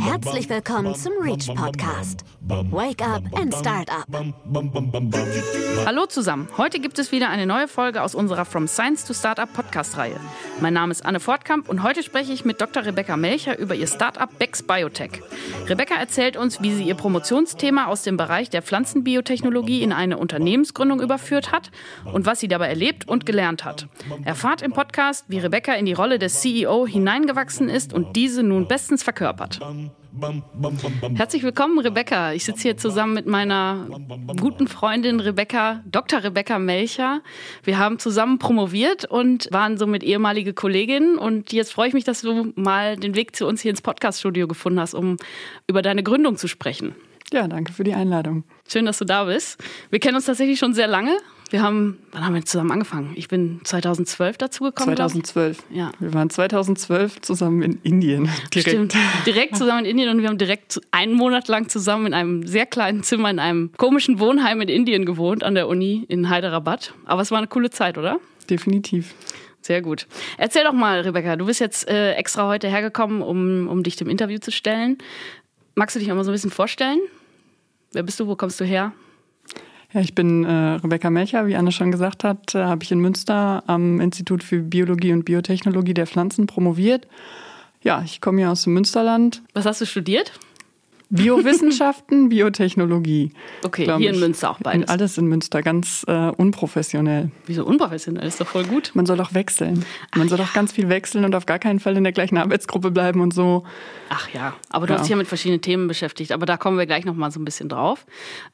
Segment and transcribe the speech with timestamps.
[0.00, 2.24] Herzlich willkommen zum Reach Podcast.
[2.40, 4.06] Wake up and start up.
[5.86, 6.48] Hallo zusammen.
[6.58, 10.18] Heute gibt es wieder eine neue Folge aus unserer From Science to Startup Podcast Reihe.
[10.60, 12.84] Mein Name ist Anne Fortkamp und heute spreche ich mit Dr.
[12.84, 15.22] Rebecca Melcher über ihr Startup Bex Biotech.
[15.66, 21.00] Rebecca erzählt uns, wie sie ihr Promotionsthema aus dem Bereich der Pflanzenbiotechnologie in eine Unternehmensgründung
[21.00, 21.70] überführt hat
[22.12, 23.86] und was sie dabei erlebt und gelernt hat.
[24.24, 28.63] Erfahrt im Podcast, wie Rebecca in die Rolle des CEO hineingewachsen ist und diese nun
[28.64, 29.60] bestens verkörpert.
[31.16, 32.32] Herzlich willkommen, Rebecca.
[32.32, 33.86] Ich sitze hier zusammen mit meiner
[34.40, 36.22] guten Freundin Rebecca, Dr.
[36.22, 37.20] Rebecca Melcher.
[37.64, 41.18] Wir haben zusammen promoviert und waren somit ehemalige Kolleginnen.
[41.18, 44.46] Und jetzt freue ich mich, dass du mal den Weg zu uns hier ins Podcaststudio
[44.46, 45.16] gefunden hast, um
[45.66, 46.94] über deine Gründung zu sprechen.
[47.32, 48.44] Ja, danke für die Einladung.
[48.68, 49.60] Schön, dass du da bist.
[49.90, 51.16] Wir kennen uns tatsächlich schon sehr lange.
[51.50, 53.12] Wir haben, wann haben wir zusammen angefangen?
[53.16, 54.96] Ich bin 2012 dazu gekommen.
[54.96, 55.62] 2012.
[55.70, 55.92] Ja.
[56.00, 58.28] Wir waren 2012 zusammen in Indien.
[58.54, 58.70] Direkt.
[58.70, 58.94] Stimmt.
[59.26, 62.66] Direkt zusammen in Indien und wir haben direkt einen Monat lang zusammen in einem sehr
[62.66, 66.94] kleinen Zimmer in einem komischen Wohnheim in Indien gewohnt, an der Uni in Hyderabad.
[67.04, 68.18] Aber es war eine coole Zeit, oder?
[68.48, 69.14] Definitiv.
[69.60, 70.06] Sehr gut.
[70.36, 74.08] Erzähl doch mal, Rebecca, du bist jetzt äh, extra heute hergekommen, um, um dich dem
[74.08, 74.98] Interview zu stellen.
[75.74, 77.00] Magst du dich mal so ein bisschen vorstellen?
[77.92, 78.26] Wer bist du?
[78.26, 78.92] Wo kommst du her?
[79.94, 82.98] Ja, ich bin äh, Rebecca Melcher, wie Anne schon gesagt hat, äh, habe ich in
[82.98, 87.06] Münster am Institut für Biologie und Biotechnologie der Pflanzen promoviert.
[87.80, 89.42] Ja, ich komme hier aus dem Münsterland.
[89.52, 90.32] Was hast du studiert?
[91.14, 93.30] Biowissenschaften, Biotechnologie.
[93.64, 94.88] Okay, hier in Münster auch beides.
[94.88, 97.30] Alles in Münster, ganz äh, unprofessionell.
[97.46, 98.26] Wieso unprofessionell?
[98.26, 98.90] Ist doch voll gut.
[98.94, 99.84] Man soll doch wechseln.
[100.14, 100.44] Man Ach, soll ja.
[100.44, 103.32] doch ganz viel wechseln und auf gar keinen Fall in der gleichen Arbeitsgruppe bleiben und
[103.32, 103.64] so.
[104.08, 104.98] Ach ja, aber du ja.
[104.98, 107.44] hast dich ja mit verschiedenen Themen beschäftigt, aber da kommen wir gleich nochmal so ein
[107.44, 108.06] bisschen drauf.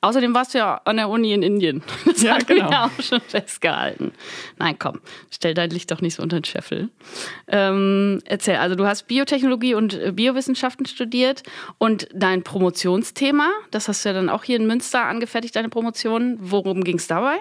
[0.03, 1.83] Außerdem warst du ja an der Uni in Indien.
[2.11, 2.64] Das ja, genau.
[2.64, 4.12] wir ja auch schon festgehalten.
[4.58, 5.00] Nein, komm,
[5.31, 6.91] stell dein Licht doch nicht so unter den Scheffel.
[7.47, 11.43] Ähm, erzähl, also du hast Biotechnologie und äh, Biowissenschaften studiert
[11.78, 13.49] und dein Promotionsthema.
[13.71, 16.37] Das hast du ja dann auch hier in Münster angefertigt, deine Promotion.
[16.41, 17.37] Worum ging es dabei?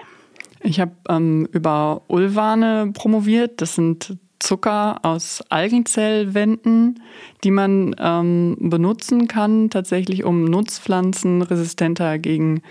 [0.62, 3.60] Ich habe ähm, über Ulvane promoviert.
[3.60, 7.02] Das sind Zucker aus Algenzellwänden,
[7.42, 12.62] die man ähm, benutzen kann, tatsächlich um Nutzpflanzen resistenter gegen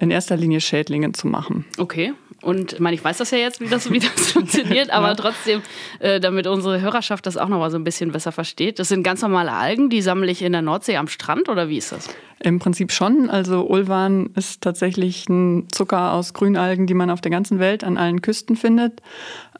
[0.00, 1.66] in erster Linie Schädlinge zu machen.
[1.76, 2.14] Okay.
[2.44, 5.14] Und ich meine, ich weiß das ja jetzt, wie das, wie das funktioniert, aber ja.
[5.14, 5.62] trotzdem,
[5.98, 8.78] äh, damit unsere Hörerschaft das auch noch mal so ein bisschen besser versteht.
[8.78, 11.78] Das sind ganz normale Algen, die sammle ich in der Nordsee am Strand oder wie
[11.78, 12.08] ist das?
[12.40, 13.30] Im Prinzip schon.
[13.30, 17.96] Also Ulvan ist tatsächlich ein Zucker aus Grünalgen, die man auf der ganzen Welt an
[17.96, 19.00] allen Küsten findet.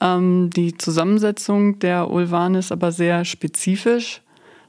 [0.00, 4.20] Ähm, die Zusammensetzung der Ulvan ist aber sehr spezifisch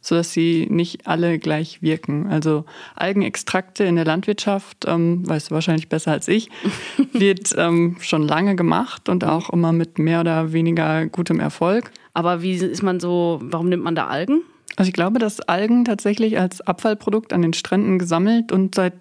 [0.05, 2.27] sodass sie nicht alle gleich wirken.
[2.27, 6.49] Also Algenextrakte in der Landwirtschaft, ähm, weißt du wahrscheinlich besser als ich,
[7.13, 11.91] wird ähm, schon lange gemacht und auch immer mit mehr oder weniger gutem Erfolg.
[12.13, 14.41] Aber wie ist man so, warum nimmt man da Algen?
[14.75, 18.93] Also ich glaube, dass Algen tatsächlich als Abfallprodukt an den Stränden gesammelt und seit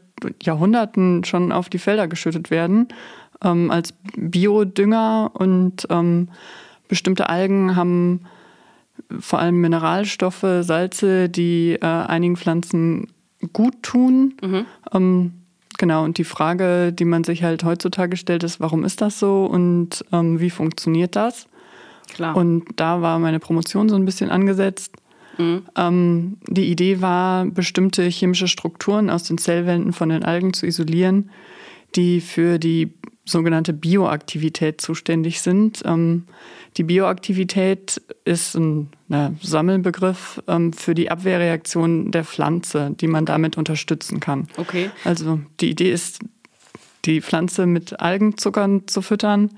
[0.43, 2.89] Jahrhunderten schon auf die Felder geschüttet werden,
[3.45, 6.29] ähm, als Biodünger und ähm,
[6.89, 8.21] bestimmte Algen haben
[9.19, 13.09] vor allem Mineralstoffe, Salze, die äh, einigen Pflanzen
[13.53, 14.35] gut tun.
[14.43, 14.67] Mhm.
[14.93, 15.33] Ähm,
[15.79, 19.45] genau, und die Frage, die man sich halt heutzutage stellt, ist, warum ist das so
[19.47, 21.47] und ähm, wie funktioniert das?
[22.13, 22.37] Klar.
[22.37, 24.95] Und da war meine Promotion so ein bisschen angesetzt.
[25.39, 25.63] Mhm.
[25.77, 31.31] Ähm, die Idee war, bestimmte chemische Strukturen aus den Zellwänden von den Algen zu isolieren,
[31.95, 32.93] die für die
[33.25, 35.83] sogenannte Bioaktivität zuständig sind.
[35.85, 36.25] Ähm,
[36.77, 43.57] die Bioaktivität ist ein ne, Sammelbegriff ähm, für die Abwehrreaktion der Pflanze, die man damit
[43.57, 44.49] unterstützen kann.
[44.57, 44.91] Okay.
[45.05, 46.21] Also die Idee ist,
[47.05, 49.51] die Pflanze mit Algenzuckern zu füttern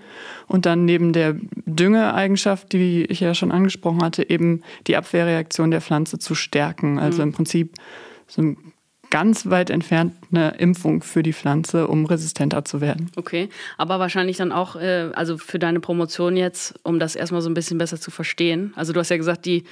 [0.46, 5.80] und dann neben der Düngeeigenschaft, die ich ja schon angesprochen hatte, eben die Abwehrreaktion der
[5.80, 6.98] Pflanze zu stärken.
[6.98, 7.28] Also mhm.
[7.28, 7.74] im Prinzip
[8.26, 8.56] so ein
[9.10, 13.10] ganz weit entfernt eine Impfung für die Pflanze, um resistenter zu werden.
[13.16, 17.50] Okay, aber wahrscheinlich dann auch, äh, also für deine Promotion jetzt, um das erstmal so
[17.50, 18.72] ein bisschen besser zu verstehen.
[18.76, 19.64] Also du hast ja gesagt, die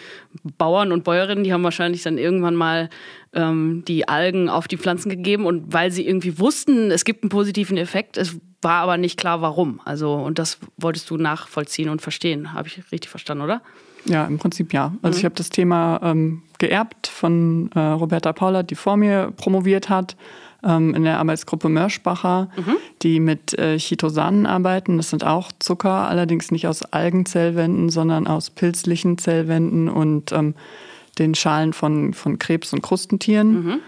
[0.58, 2.88] Bauern und Bäuerinnen, die haben wahrscheinlich dann irgendwann mal
[3.32, 7.30] ähm, die Algen auf die Pflanzen gegeben und weil sie irgendwie wussten, es gibt einen
[7.30, 9.80] positiven Effekt, es war aber nicht klar, warum.
[9.84, 13.62] Also und das wolltest du nachvollziehen und verstehen, habe ich richtig verstanden, oder?
[14.06, 14.92] Ja, im Prinzip ja.
[15.02, 15.18] Also mhm.
[15.18, 20.16] ich habe das Thema ähm, geerbt von äh, Roberta Paula, die vor mir promoviert hat,
[20.62, 22.76] ähm, in der Arbeitsgruppe Mörschbacher, mhm.
[23.02, 24.96] die mit äh, Chitosanen arbeiten.
[24.96, 30.54] Das sind auch Zucker, allerdings nicht aus Algenzellwänden, sondern aus pilzlichen Zellwänden und ähm,
[31.18, 33.64] den Schalen von, von Krebs- und Krustentieren.
[33.64, 33.80] Mhm.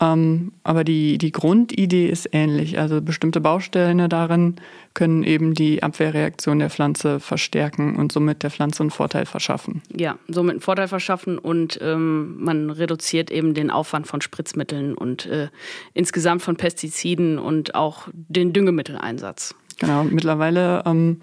[0.00, 2.78] Ähm, aber die, die Grundidee ist ähnlich.
[2.78, 4.56] Also bestimmte Bausteine darin
[4.92, 9.82] können eben die Abwehrreaktion der Pflanze verstärken und somit der Pflanze einen Vorteil verschaffen.
[9.96, 15.26] Ja, somit einen Vorteil verschaffen und ähm, man reduziert eben den Aufwand von Spritzmitteln und
[15.26, 15.48] äh,
[15.94, 19.54] insgesamt von Pestiziden und auch den Düngemitteleinsatz.
[19.78, 21.20] Genau, mittlerweile ähm,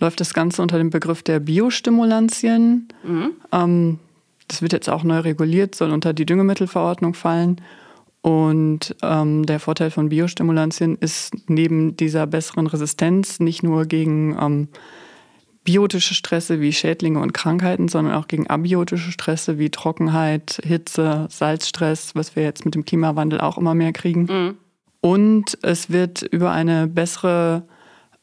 [0.00, 2.88] läuft das Ganze unter dem Begriff der Biostimulantien.
[3.02, 3.30] Mhm.
[3.52, 3.98] Ähm,
[4.48, 7.60] das wird jetzt auch neu reguliert, soll unter die Düngemittelverordnung fallen.
[8.26, 14.68] Und ähm, der Vorteil von Biostimulantien ist neben dieser besseren Resistenz nicht nur gegen ähm,
[15.62, 22.16] biotische Stresse wie Schädlinge und Krankheiten, sondern auch gegen abiotische Stresse wie Trockenheit, Hitze, Salzstress,
[22.16, 24.22] was wir jetzt mit dem Klimawandel auch immer mehr kriegen.
[24.22, 24.56] Mhm.
[25.00, 27.62] Und es wird über eine bessere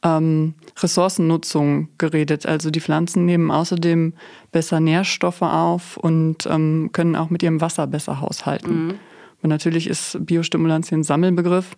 [0.04, 2.46] ähm, Ressourcennutzung geredet.
[2.46, 4.16] Also die Pflanzen nehmen außerdem
[4.52, 8.88] besser Nährstoffe auf und ähm, können auch mit ihrem Wasser besser haushalten.
[8.88, 8.94] Mhm.
[9.44, 11.76] Und natürlich ist Biostimulantien ein Sammelbegriff.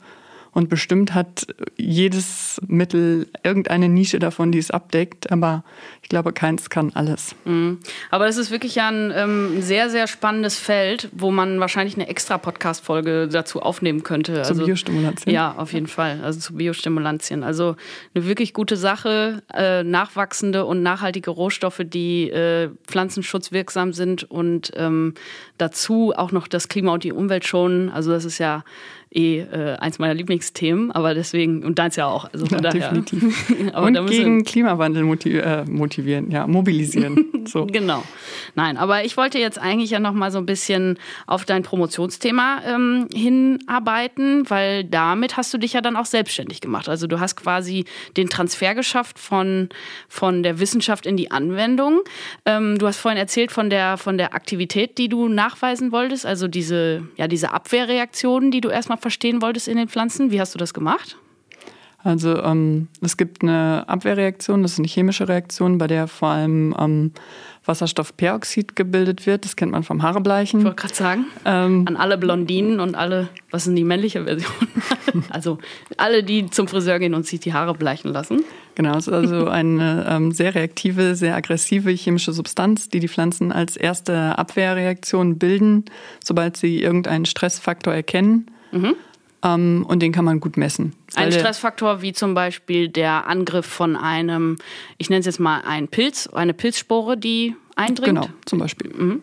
[0.56, 5.30] Und bestimmt hat jedes Mittel irgendeine Nische davon, die es abdeckt.
[5.30, 5.66] Aber
[6.02, 7.36] ich glaube, keins kann alles.
[7.44, 7.80] Mhm.
[8.10, 12.07] Aber das ist wirklich ja ein ähm, sehr, sehr spannendes Feld, wo man wahrscheinlich eine
[12.07, 14.44] extra Podcast-Folge dazu aufnehmen könnte.
[14.44, 15.36] Zu also, Biostimulantien?
[15.36, 16.22] Ja, auf jeden Fall.
[16.24, 17.44] Also zu Biostimulantien.
[17.44, 17.75] Also
[18.13, 19.44] eine wirklich gute Sache.
[19.54, 25.16] Äh, nachwachsende und nachhaltige Rohstoffe, die äh, pflanzenschutzwirksam sind und ähm,
[25.58, 27.90] dazu auch noch das Klima und die Umwelt schonen.
[27.90, 28.63] Also das ist ja
[29.12, 32.31] eh äh, eins meiner Lieblingsthemen, aber deswegen, und deins ja auch.
[32.34, 32.92] Also von ja, daher.
[32.92, 33.50] definitiv.
[33.75, 37.25] und gegen Klimawandel motiv äh, motivieren, ja, mobilisieren.
[37.46, 37.68] So.
[37.68, 38.04] genau.
[38.56, 40.98] Nein, aber ich wollte jetzt eigentlich ja noch mal so ein bisschen
[41.28, 46.90] auf dein Promotionsthema ähm, hinarbeiten, weil damit hast du dich ja dann auch selbstständig gemacht.
[46.90, 47.86] Also du hast quasi
[48.18, 49.69] den Transfer geschafft von,
[50.10, 52.01] von der Wissenschaft in die Anwendung.
[52.46, 56.48] Ähm, du hast vorhin erzählt von der, von der Aktivität, die du nachweisen wolltest, also
[56.48, 60.31] diese, ja, diese Abwehrreaktionen, die du erstmal verstehen wolltest in den Pflanzen.
[60.31, 61.16] Wie hast du das gemacht?
[62.04, 66.75] Also ähm, es gibt eine Abwehrreaktion, das ist eine chemische Reaktion, bei der vor allem
[66.80, 67.12] ähm,
[67.66, 69.46] Wasserstoffperoxid gebildet wird.
[69.46, 70.62] Das kennt man vom Haarebleichen.
[70.62, 74.52] Ich wollte gerade sagen, ähm, an alle Blondinen und alle, was sind die männliche Version?
[75.30, 75.60] also
[75.98, 78.44] alle, die zum Friseur gehen und sich die Haare bleichen lassen.
[78.74, 83.51] Genau, es ist also eine ähm, sehr reaktive, sehr aggressive chemische Substanz, die die Pflanzen
[83.51, 85.86] als erste Abwehrreaktion bilden,
[86.24, 88.48] sobald sie irgendeinen Stressfaktor erkennen.
[88.75, 88.95] Mhm.
[89.44, 90.94] Ähm, und den kann man gut messen.
[91.16, 94.57] Ein Stressfaktor wie zum Beispiel der Angriff von einem,
[94.98, 98.22] ich nenne es jetzt mal ein Pilz, eine Pilzspore, die eindringt.
[98.22, 98.92] Genau, zum Beispiel.
[98.92, 99.22] Mhm.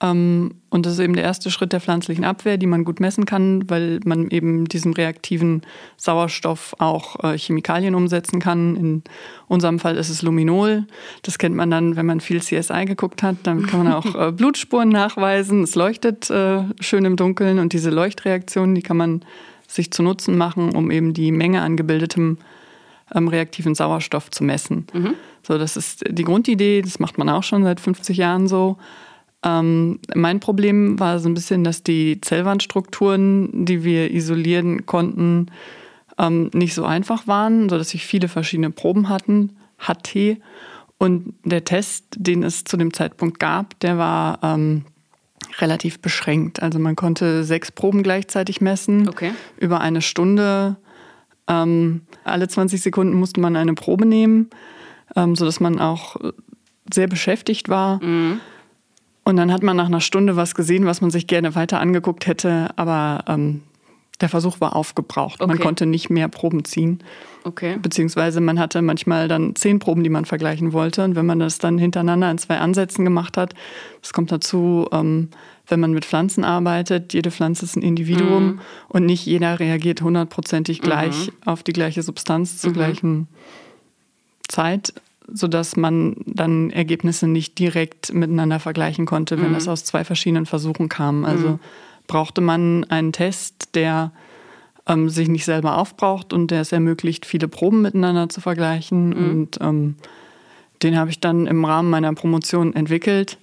[0.00, 3.24] Ähm, und das ist eben der erste Schritt der pflanzlichen Abwehr, die man gut messen
[3.24, 5.62] kann, weil man eben diesem reaktiven
[5.96, 8.76] Sauerstoff auch äh, Chemikalien umsetzen kann.
[8.76, 9.02] In
[9.48, 10.84] unserem Fall ist es Luminol.
[11.22, 13.36] Das kennt man dann, wenn man viel CSI geguckt hat.
[13.42, 15.64] Damit kann man auch äh, Blutspuren nachweisen.
[15.64, 19.24] Es leuchtet äh, schön im Dunkeln und diese Leuchtreaktionen, die kann man
[19.66, 22.38] sich zu Nutzen machen, um eben die Menge an gebildetem
[23.14, 24.86] ähm, reaktiven Sauerstoff zu messen.
[24.92, 25.14] Mhm.
[25.42, 26.82] So, das ist die Grundidee.
[26.82, 28.76] Das macht man auch schon seit 50 Jahren so.
[29.44, 35.46] Ähm, mein Problem war so ein bisschen, dass die Zellwandstrukturen, die wir isolieren konnten,
[36.18, 40.38] ähm, nicht so einfach waren, sodass ich viele verschiedene Proben hatten, hatte.
[40.98, 44.84] Und der Test, den es zu dem Zeitpunkt gab, der war ähm,
[45.60, 46.60] relativ beschränkt.
[46.60, 49.32] Also man konnte sechs Proben gleichzeitig messen okay.
[49.58, 50.76] über eine Stunde.
[51.46, 54.50] Ähm, alle 20 Sekunden musste man eine Probe nehmen,
[55.14, 56.16] ähm, sodass man auch
[56.92, 58.02] sehr beschäftigt war.
[58.02, 58.40] Mhm.
[59.28, 62.26] Und dann hat man nach einer Stunde was gesehen, was man sich gerne weiter angeguckt
[62.26, 63.60] hätte, aber ähm,
[64.22, 65.42] der Versuch war aufgebraucht.
[65.42, 65.48] Okay.
[65.48, 67.00] Man konnte nicht mehr Proben ziehen.
[67.44, 67.76] Okay.
[67.76, 71.04] Beziehungsweise man hatte manchmal dann zehn Proben, die man vergleichen wollte.
[71.04, 73.52] Und wenn man das dann hintereinander in zwei Ansätzen gemacht hat,
[74.00, 75.28] das kommt dazu, ähm,
[75.66, 78.60] wenn man mit Pflanzen arbeitet, jede Pflanze ist ein Individuum mhm.
[78.88, 81.32] und nicht jeder reagiert hundertprozentig gleich mhm.
[81.44, 82.74] auf die gleiche Substanz zur mhm.
[82.74, 83.28] gleichen
[84.48, 84.94] Zeit
[85.32, 89.54] sodass man dann Ergebnisse nicht direkt miteinander vergleichen konnte, wenn mhm.
[89.54, 91.24] das aus zwei verschiedenen Versuchen kam.
[91.24, 91.60] Also mhm.
[92.06, 94.12] brauchte man einen Test, der
[94.86, 99.10] ähm, sich nicht selber aufbraucht und der es ermöglicht, viele Proben miteinander zu vergleichen.
[99.10, 99.30] Mhm.
[99.30, 99.94] Und ähm,
[100.82, 103.38] den habe ich dann im Rahmen meiner Promotion entwickelt.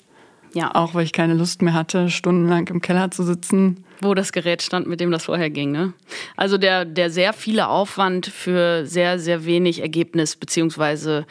[0.54, 0.74] Ja.
[0.74, 3.84] Auch weil ich keine Lust mehr hatte, stundenlang im Keller zu sitzen.
[4.02, 5.72] Wo das Gerät stand, mit dem das vorher ging.
[5.72, 5.94] Ne?
[6.38, 11.26] Also der, der sehr viele Aufwand für sehr, sehr wenig Ergebnis, beziehungsweise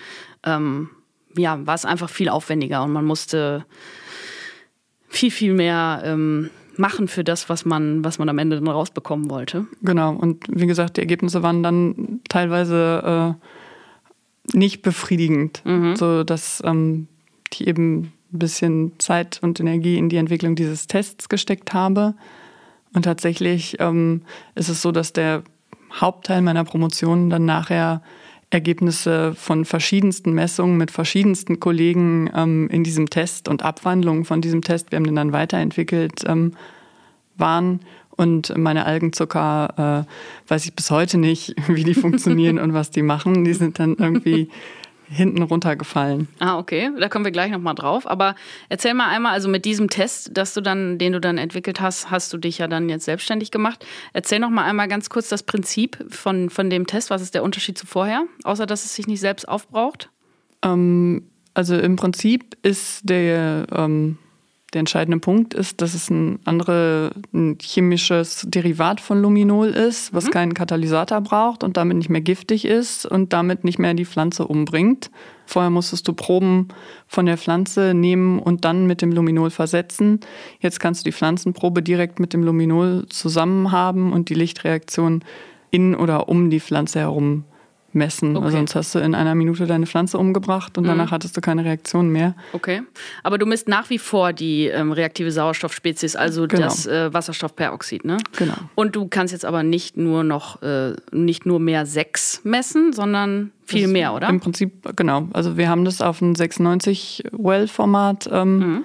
[0.45, 0.91] ähm,
[1.37, 3.65] ja, war es einfach viel aufwendiger und man musste
[5.09, 9.31] viel, viel mehr ähm, machen für das, was man, was man am Ende dann rausbekommen
[9.31, 9.67] wollte.
[9.83, 13.37] Genau, und wie gesagt, die Ergebnisse waren dann teilweise
[14.53, 15.97] äh, nicht befriedigend, mhm.
[15.97, 17.09] so dass ähm,
[17.53, 22.15] ich eben ein bisschen Zeit und Energie in die Entwicklung dieses Tests gesteckt habe
[22.93, 24.23] Und tatsächlich ähm,
[24.55, 25.45] ist es so, dass der
[25.93, 28.03] Hauptteil meiner Promotion dann nachher
[28.55, 34.63] Ergebnisse von verschiedensten Messungen mit verschiedensten Kollegen ähm, in diesem Test und Abwandlungen von diesem
[34.63, 36.53] Test, wir haben den dann weiterentwickelt, ähm,
[37.37, 37.81] waren.
[38.17, 43.03] Und meine Algenzucker äh, weiß ich bis heute nicht, wie die funktionieren und was die
[43.03, 43.45] machen.
[43.45, 44.49] Die sind dann irgendwie
[45.09, 46.29] hinten runtergefallen.
[46.39, 46.91] Ah, okay.
[46.99, 48.09] Da kommen wir gleich nochmal drauf.
[48.09, 48.35] Aber
[48.69, 52.11] erzähl mal einmal, also mit diesem Test, dass du dann, den du dann entwickelt hast,
[52.11, 53.85] hast du dich ja dann jetzt selbstständig gemacht.
[54.13, 57.11] Erzähl noch mal einmal ganz kurz das Prinzip von, von dem Test.
[57.11, 58.25] Was ist der Unterschied zu vorher?
[58.45, 60.11] Außer, dass es sich nicht selbst aufbraucht?
[60.63, 64.19] Ähm, also im Prinzip ist der ähm,
[64.75, 70.27] der entscheidende Punkt ist, dass es ein anderes ein chemisches Derivat von Luminol ist, was
[70.27, 70.31] mhm.
[70.31, 74.47] keinen Katalysator braucht und damit nicht mehr giftig ist und damit nicht mehr die Pflanze
[74.47, 75.11] umbringt.
[75.47, 76.69] Vorher musstest du Proben
[77.07, 80.21] von der Pflanze nehmen und dann mit dem Luminol versetzen.
[80.61, 85.23] Jetzt kannst du die Pflanzenprobe direkt mit dem Luminol zusammen haben und die Lichtreaktion
[85.71, 87.45] in oder um die Pflanze herum
[87.95, 88.37] messen.
[88.37, 88.51] Okay.
[88.51, 90.89] Sonst hast du in einer Minute deine Pflanze umgebracht und mhm.
[90.89, 92.35] danach hattest du keine Reaktion mehr.
[92.53, 92.83] Okay.
[93.23, 96.63] Aber du misst nach wie vor die ähm, reaktive Sauerstoffspezies, also genau.
[96.63, 98.19] das äh, Wasserstoffperoxid, ne?
[98.37, 98.55] Genau.
[98.75, 103.53] Und du kannst jetzt aber nicht nur noch, äh, nicht nur mehr 6 messen, sondern
[103.65, 104.29] viel mehr, oder?
[104.29, 105.29] Im Prinzip, genau.
[105.33, 108.85] Also wir haben das auf ein 96 Well-Format ähm, mhm.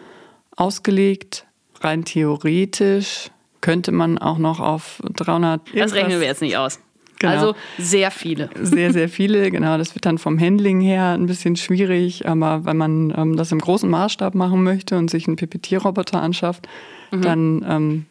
[0.56, 1.46] ausgelegt.
[1.82, 5.62] Rein theoretisch könnte man auch noch auf 300.
[5.76, 6.80] Das rechnen wir jetzt nicht aus.
[7.20, 7.34] Genau.
[7.34, 8.50] Also sehr viele.
[8.62, 9.78] Sehr, sehr viele, genau.
[9.78, 13.60] Das wird dann vom Handling her ein bisschen schwierig, aber wenn man ähm, das im
[13.60, 16.68] großen Maßstab machen möchte und sich einen PPT-Roboter anschafft,
[17.12, 17.22] mhm.
[17.22, 18.06] dann ähm,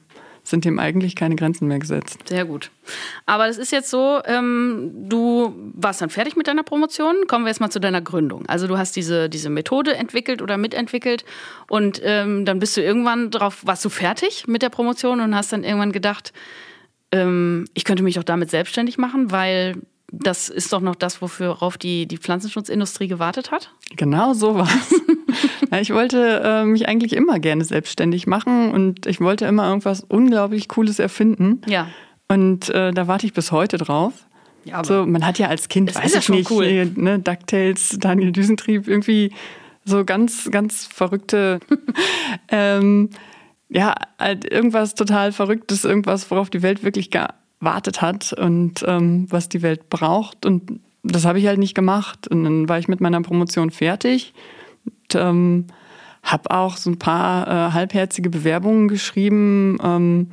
[0.49, 2.19] sind dem eigentlich keine Grenzen mehr gesetzt.
[2.29, 2.71] Sehr gut.
[3.27, 7.27] Aber das ist jetzt so, ähm, du warst dann fertig mit deiner Promotion.
[7.27, 8.47] Kommen wir jetzt mal zu deiner Gründung.
[8.47, 11.25] Also du hast diese, diese Methode entwickelt oder mitentwickelt
[11.69, 15.53] und ähm, dann bist du irgendwann drauf, warst du fertig mit der Promotion und hast
[15.53, 16.33] dann irgendwann gedacht,
[17.13, 19.77] ähm, ich könnte mich auch damit selbstständig machen, weil
[20.11, 23.71] das ist doch noch das, worauf die, die Pflanzenschutzindustrie gewartet hat.
[23.97, 24.69] Genau so war
[25.71, 30.05] ja, ich wollte äh, mich eigentlich immer gerne selbstständig machen und ich wollte immer irgendwas
[30.09, 31.61] unglaublich Cooles erfinden.
[31.67, 31.89] Ja.
[32.29, 34.13] Und äh, da warte ich bis heute drauf.
[34.65, 36.93] Ja, so, man hat ja als Kind, weiß ich ja nicht, cool.
[36.95, 39.33] ne, DuckTales, Daniel Düsentrieb, irgendwie
[39.85, 41.61] so ganz, ganz verrückte
[42.49, 43.11] ähm,
[43.69, 49.49] ja, halt irgendwas total Verrücktes, irgendwas, worauf die Welt wirklich gewartet hat und ähm, was
[49.49, 50.47] die Welt braucht.
[50.47, 52.29] Und das habe ich halt nicht gemacht.
[52.29, 54.33] Und dann war ich mit meiner Promotion fertig.
[54.85, 55.67] Und, ähm,
[56.23, 59.79] habe auch so ein paar äh, halbherzige Bewerbungen geschrieben.
[59.83, 60.29] Ähm,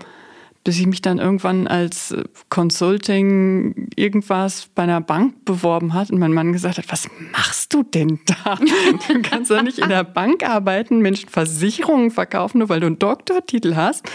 [0.65, 6.17] bis ich mich dann irgendwann als äh, Consulting irgendwas bei einer Bank beworben hat und
[6.17, 8.57] mein Mann gesagt hat, was machst du denn da?
[9.07, 12.99] Du kannst doch nicht in der Bank arbeiten, Menschen Versicherungen verkaufen, nur weil du einen
[12.99, 14.09] Doktortitel hast.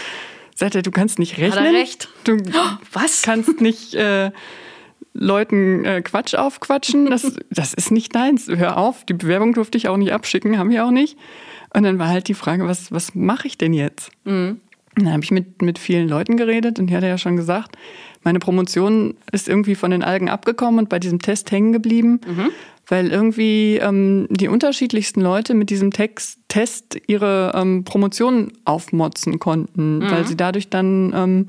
[0.53, 1.59] Sagt er, du kannst nicht rechnen.
[1.59, 2.09] Hat er recht.
[2.25, 2.37] Du
[2.91, 3.21] was?
[3.21, 4.31] kannst nicht äh,
[5.13, 7.09] Leuten äh, Quatsch aufquatschen.
[7.09, 8.47] Das, das ist nicht deins.
[8.47, 9.05] Hör auf.
[9.05, 11.17] Die Bewerbung durfte ich auch nicht abschicken, haben wir auch nicht.
[11.73, 14.11] Und dann war halt die Frage, was, was mache ich denn jetzt?
[14.25, 14.59] Mhm.
[14.95, 17.77] Dann habe ich mit, mit vielen Leuten geredet und die hatte ja schon gesagt,
[18.23, 22.49] meine Promotion ist irgendwie von den Algen abgekommen und bei diesem Test hängen geblieben, mhm.
[22.87, 29.99] weil irgendwie ähm, die unterschiedlichsten Leute mit diesem Text, Test ihre ähm, Promotion aufmotzen konnten,
[29.99, 30.11] mhm.
[30.11, 31.45] weil sie dadurch dann ähm,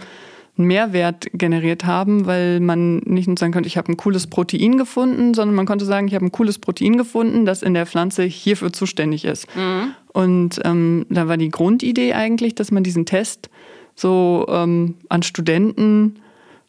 [0.58, 4.76] einen Mehrwert generiert haben, weil man nicht nur sagen konnte, ich habe ein cooles Protein
[4.76, 8.24] gefunden, sondern man konnte sagen, ich habe ein cooles Protein gefunden, das in der Pflanze
[8.24, 9.46] hierfür zuständig ist.
[9.56, 9.94] Mhm.
[10.12, 13.48] Und ähm, da war die Grundidee eigentlich, dass man diesen Test
[13.94, 16.16] so ähm, an Studenten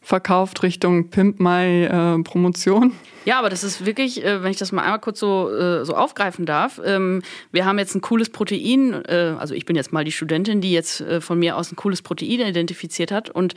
[0.03, 2.93] verkauft Richtung Pimp My äh, Promotion.
[3.25, 5.95] Ja, aber das ist wirklich, äh, wenn ich das mal einmal kurz so, äh, so
[5.95, 6.79] aufgreifen darf.
[6.83, 10.61] Ähm, wir haben jetzt ein cooles Protein, äh, also ich bin jetzt mal die Studentin,
[10.61, 13.55] die jetzt von mir aus ein cooles Protein identifiziert hat und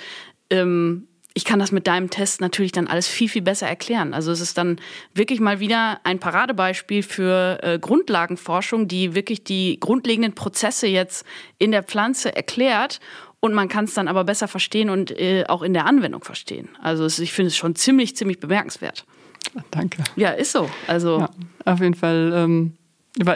[0.50, 4.14] ähm, ich kann das mit deinem Test natürlich dann alles viel, viel besser erklären.
[4.14, 4.80] Also es ist dann
[5.12, 11.26] wirklich mal wieder ein Paradebeispiel für Grundlagenforschung, die wirklich die grundlegenden Prozesse jetzt
[11.58, 13.00] in der Pflanze erklärt
[13.40, 16.68] und man kann es dann aber besser verstehen und äh, auch in der Anwendung verstehen.
[16.82, 19.04] Also es, ich finde es schon ziemlich, ziemlich bemerkenswert.
[19.70, 20.02] Danke.
[20.16, 20.68] Ja, ist so.
[20.86, 21.30] Also ja,
[21.64, 22.72] auf jeden Fall ähm,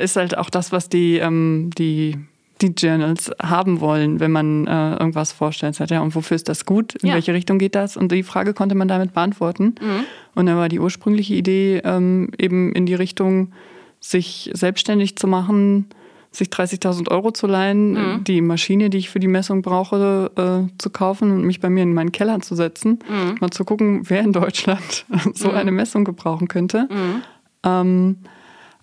[0.00, 2.16] ist halt auch das, was die, ähm, die,
[2.60, 5.78] die Journals haben wollen, wenn man äh, irgendwas vorstellt.
[5.90, 6.96] Ja, und wofür ist das gut?
[6.96, 7.14] In ja.
[7.14, 7.96] welche Richtung geht das?
[7.96, 9.74] Und die Frage konnte man damit beantworten.
[9.80, 10.04] Mhm.
[10.34, 13.52] Und dann war die ursprüngliche Idee ähm, eben in die Richtung,
[14.00, 15.86] sich selbstständig zu machen,
[16.32, 18.24] sich 30.000 Euro zu leihen, mhm.
[18.24, 21.82] die Maschine, die ich für die Messung brauche, äh, zu kaufen und mich bei mir
[21.82, 23.36] in meinen Keller zu setzen, mhm.
[23.40, 25.54] mal zu gucken, wer in Deutschland so mhm.
[25.54, 26.88] eine Messung gebrauchen könnte.
[26.90, 27.22] Mhm.
[27.64, 28.16] Ähm,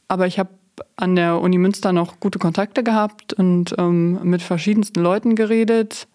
[0.09, 0.49] aber ich habe
[0.97, 6.07] an der Uni Münster noch gute Kontakte gehabt und ähm, mit verschiedensten Leuten geredet.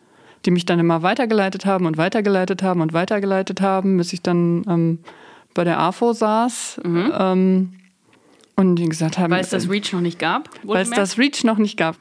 [0.44, 4.64] die mich dann immer weitergeleitet haben und weitergeleitet haben und weitergeleitet haben, bis ich dann
[4.68, 4.98] ähm,
[5.54, 6.80] bei der AFO saß.
[6.84, 7.12] Mhm.
[7.16, 7.72] Ähm,
[8.70, 9.30] und die gesagt haben.
[9.30, 10.50] Weil es das Reach noch nicht gab?
[10.62, 11.96] Weil es das Reach noch nicht gab.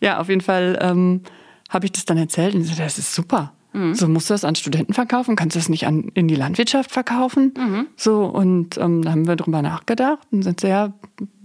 [0.00, 1.22] Ja, auf jeden Fall ähm,
[1.68, 3.52] habe ich das dann erzählt und gesagt, das ist super.
[3.72, 3.94] Mhm.
[3.94, 6.90] So musst du das an Studenten verkaufen, kannst du das nicht an, in die Landwirtschaft
[6.90, 7.54] verkaufen?
[7.56, 7.86] Mhm.
[7.96, 10.92] So, und ähm, da haben wir drüber nachgedacht und sind sehr,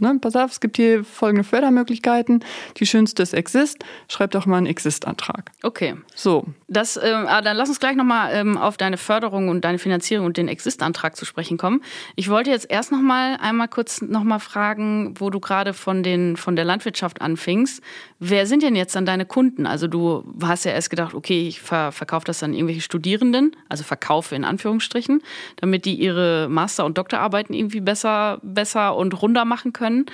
[0.01, 2.43] ne, pass auf, es gibt hier folgende Fördermöglichkeiten.
[2.77, 3.83] Die schönste ist Exist.
[4.07, 5.51] Schreib doch mal einen Exist-Antrag.
[5.63, 5.95] Okay.
[6.15, 6.45] So.
[6.67, 10.37] Das, äh, dann lass uns gleich nochmal ähm, auf deine Förderung und deine Finanzierung und
[10.37, 11.81] den Exist-Antrag zu sprechen kommen.
[12.15, 16.55] Ich wollte jetzt erst nochmal einmal kurz nochmal fragen, wo du gerade von, den, von
[16.55, 17.81] der Landwirtschaft anfingst.
[18.19, 19.67] Wer sind denn jetzt dann deine Kunden?
[19.67, 23.83] Also du hast ja erst gedacht, okay, ich ver verkaufe das dann irgendwelche Studierenden, also
[23.83, 25.21] verkaufe in Anführungsstrichen,
[25.57, 30.05] damit die ihre Master- und Doktorarbeiten irgendwie besser, besser und runder machen können.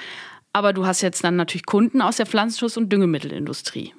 [0.53, 3.93] Aber du hast jetzt dann natürlich Kunden aus der Pflanzenschutz- und Düngemittelindustrie.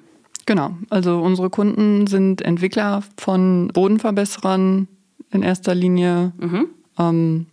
[0.45, 4.87] Genau, also unsere Kunden sind Entwickler von Bodenverbesserern
[5.31, 6.33] in erster Linie.
[6.37, 6.67] Mhm.
[6.99, 7.45] Ähm,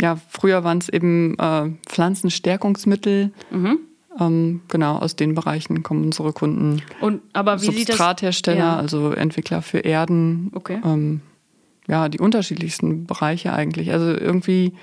[0.00, 3.32] ja, früher waren es eben äh, Pflanzenstärkungsmittel.
[3.50, 3.78] Mhm.
[4.20, 6.82] Ähm, genau, aus den Bereichen kommen unsere Kunden.
[7.00, 8.76] Und aber wie Substrathersteller, ja.
[8.76, 10.50] also Entwickler für Erden.
[10.54, 10.80] Okay.
[10.84, 11.20] Ähm,
[11.88, 13.92] ja, die unterschiedlichsten Bereiche eigentlich.
[13.92, 14.74] Also irgendwie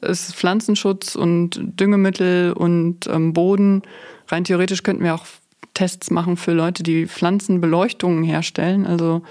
[0.00, 3.82] ist Pflanzenschutz und Düngemittel und ähm, Boden.
[4.28, 5.26] Rein theoretisch könnten wir auch
[5.74, 8.86] Tests machen für Leute, die Pflanzenbeleuchtungen herstellen.
[8.86, 9.22] Also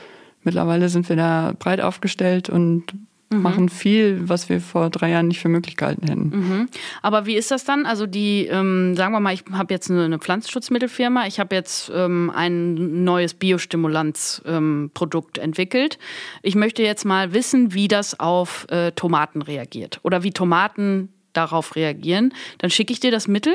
[0.43, 2.93] mittlerweile sind wir da breit aufgestellt und
[3.37, 3.41] mhm.
[3.41, 6.29] machen viel, was wir vor drei Jahren nicht für möglich gehalten hätten.
[6.29, 6.69] Mhm.
[7.01, 7.85] Aber wie ist das dann?
[7.85, 11.91] Also die, ähm, sagen wir mal, ich habe jetzt eine, eine, Pflanzenschutzmittelfirma, ich habe jetzt
[11.93, 15.97] ähm, ein neues Biostimulanzprodukt ähm, entwickelt.
[16.41, 21.75] Ich möchte jetzt mal wissen, wie das auf äh, Tomaten reagiert oder wie Tomaten darauf
[21.75, 22.33] reagieren.
[22.59, 23.53] Dann schicke ich dir das Mittel.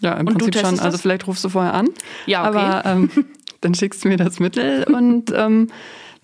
[0.00, 0.78] Ja, im Prinzip schon.
[0.80, 1.88] Also vielleicht rufst du vorher an.
[2.26, 2.58] Ja, okay.
[2.58, 3.10] Aber ähm,
[3.60, 5.68] dann schickst du mir das Mittel und ähm,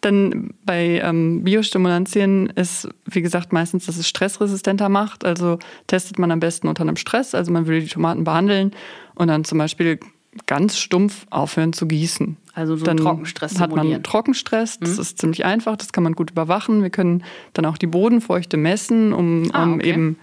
[0.00, 5.24] dann bei ähm, Biostimulantien ist, wie gesagt, meistens, dass es stressresistenter macht.
[5.24, 7.34] Also testet man am besten unter einem Stress.
[7.34, 8.72] Also man will die Tomaten behandeln
[9.14, 10.00] und dann zum Beispiel
[10.46, 12.36] ganz stumpf aufhören zu gießen.
[12.54, 15.00] Also so dann Trockenstress hat man Trockenstress, das mhm.
[15.00, 16.82] ist ziemlich einfach, das kann man gut überwachen.
[16.82, 19.72] Wir können dann auch die Bodenfeuchte messen, um, ah, okay.
[19.72, 20.18] um eben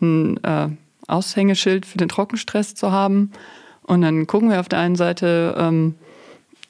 [0.00, 0.68] ein äh,
[1.06, 3.30] Aushängeschild für den Trockenstress zu haben.
[3.82, 5.94] Und dann gucken wir auf der einen Seite ähm,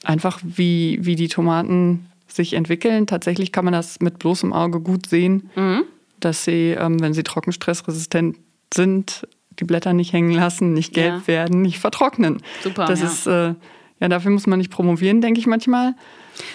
[0.03, 3.07] einfach, wie, wie die Tomaten sich entwickeln.
[3.07, 5.83] Tatsächlich kann man das mit bloßem Auge gut sehen, mhm.
[6.19, 8.37] dass sie, ähm, wenn sie trockenstressresistent
[8.73, 9.27] sind,
[9.59, 11.27] die Blätter nicht hängen lassen, nicht gelb ja.
[11.27, 12.41] werden, nicht vertrocknen.
[12.61, 12.85] Super.
[12.85, 13.05] Das ja.
[13.07, 13.53] ist, äh,
[13.99, 15.95] ja, dafür muss man nicht promovieren, denke ich manchmal.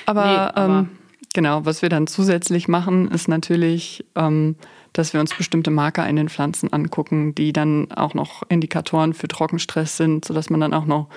[0.06, 0.88] Aber, nee, aber ähm,
[1.34, 4.56] genau, was wir dann zusätzlich machen, ist natürlich, ähm,
[4.92, 9.28] dass wir uns bestimmte Marker in den Pflanzen angucken, die dann auch noch Indikatoren für
[9.28, 11.08] Trockenstress sind, sodass man dann auch noch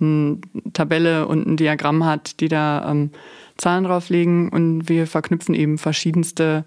[0.00, 0.38] eine
[0.72, 3.10] Tabelle und ein Diagramm hat, die da ähm,
[3.56, 6.64] Zahlen drauflegen und wir verknüpfen eben verschiedenste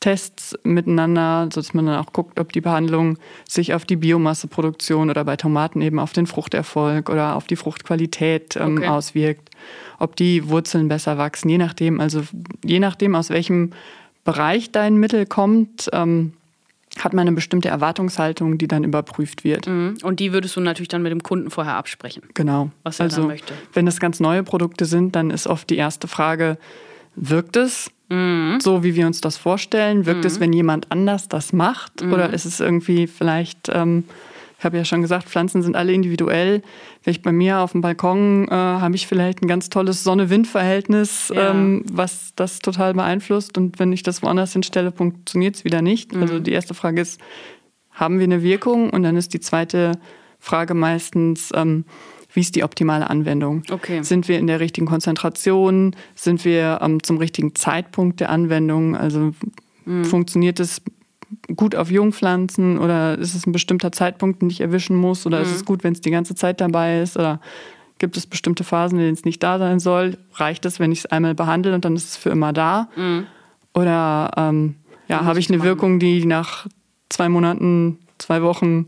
[0.00, 5.24] Tests miteinander, sodass man dann auch guckt, ob die Behandlung sich auf die Biomasseproduktion oder
[5.24, 8.88] bei Tomaten eben auf den Fruchterfolg oder auf die Fruchtqualität ähm, okay.
[8.88, 9.50] auswirkt,
[9.98, 12.22] ob die Wurzeln besser wachsen, je nachdem, also
[12.64, 13.72] je nachdem, aus welchem
[14.26, 16.34] Bereich dein Mittel kommt, ähm,
[16.98, 19.66] hat man eine bestimmte Erwartungshaltung, die dann überprüft wird.
[19.66, 19.96] Mhm.
[20.02, 22.22] Und die würdest du natürlich dann mit dem Kunden vorher absprechen.
[22.34, 22.70] Genau.
[22.82, 23.54] Was er also, dann möchte.
[23.72, 26.58] Wenn es ganz neue Produkte sind, dann ist oft die erste Frage,
[27.14, 28.58] wirkt es mhm.
[28.60, 30.06] so, wie wir uns das vorstellen?
[30.06, 30.26] Wirkt mhm.
[30.26, 32.02] es, wenn jemand anders das macht?
[32.02, 32.12] Mhm.
[32.12, 34.04] Oder ist es irgendwie vielleicht ähm,
[34.58, 36.62] ich habe ja schon gesagt, Pflanzen sind alle individuell.
[37.04, 41.50] Ich bei mir auf dem Balkon äh, habe ich vielleicht ein ganz tolles Sonne-Wind-Verhältnis, ja.
[41.50, 43.58] ähm, was das total beeinflusst.
[43.58, 46.14] Und wenn ich das woanders hinstelle, funktioniert es wieder nicht.
[46.14, 46.22] Mhm.
[46.22, 47.20] Also die erste Frage ist,
[47.90, 48.90] haben wir eine Wirkung?
[48.90, 49.92] Und dann ist die zweite
[50.38, 51.84] Frage meistens, ähm,
[52.32, 53.62] wie ist die optimale Anwendung?
[53.70, 54.02] Okay.
[54.02, 55.94] Sind wir in der richtigen Konzentration?
[56.14, 58.96] Sind wir ähm, zum richtigen Zeitpunkt der Anwendung?
[58.96, 59.32] Also
[59.84, 60.04] mhm.
[60.04, 60.82] funktioniert es
[61.54, 65.44] gut auf Jungpflanzen oder ist es ein bestimmter Zeitpunkt, den ich erwischen muss oder mhm.
[65.44, 67.40] ist es gut, wenn es die ganze Zeit dabei ist oder
[67.98, 70.18] gibt es bestimmte Phasen, in denen es nicht da sein soll?
[70.34, 72.88] Reicht es, wenn ich es einmal behandle und dann ist es für immer da?
[72.96, 73.26] Mhm.
[73.74, 74.76] Oder ähm,
[75.08, 76.66] ja, habe ich eine Wirkung, die nach
[77.08, 78.86] zwei Monaten, zwei Wochen,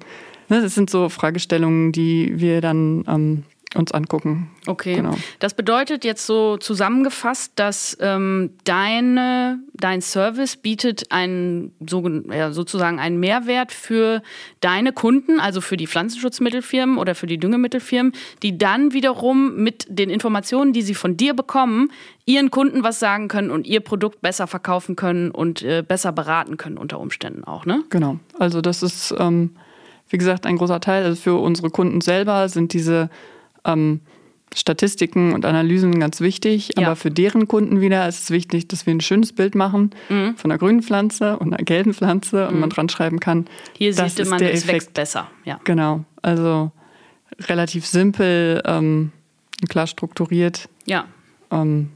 [0.49, 4.51] ne, das sind so Fragestellungen, die wir dann ähm, uns angucken.
[4.67, 4.97] Okay.
[4.97, 5.15] Genau.
[5.41, 12.99] Das bedeutet jetzt so zusammengefasst, dass ähm, deine, dein Service bietet einen, so, ja, sozusagen
[12.99, 14.23] einen Mehrwert für
[14.61, 20.09] deine Kunden, also für die Pflanzenschutzmittelfirmen oder für die Düngemittelfirmen, die dann wiederum mit den
[20.09, 21.91] Informationen, die sie von dir bekommen,
[22.25, 26.57] ihren Kunden was sagen können und ihr Produkt besser verkaufen können und äh, besser beraten
[26.57, 27.85] können unter Umständen auch, ne?
[27.91, 28.19] Genau.
[28.39, 29.57] Also das ist, ähm,
[30.09, 31.05] wie gesagt, ein großer Teil.
[31.05, 33.11] Also für unsere Kunden selber sind diese
[33.69, 34.01] ähm,
[34.55, 36.87] Statistiken und Analysen ganz wichtig, Ja.
[36.87, 40.37] aber für deren Kunden wieder ist es wichtig, dass wir ein schönes Bild machen Mhm.
[40.37, 43.45] von einer grünen Pflanze und einer gelben Pflanze und man dran schreiben kann.
[43.77, 44.75] Hier das sieht ist man, der es Effekt.
[44.75, 45.31] wächst besser.
[45.45, 45.61] Ja.
[45.65, 46.73] Genau, also
[47.43, 49.13] relativ simpel, ähm,
[49.69, 50.69] klar strukturiert.
[50.87, 51.05] Ja.
[51.51, 51.91] Ähm,